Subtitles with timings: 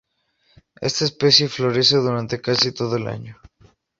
[0.81, 3.39] Esta especie florece durante casi todo el año.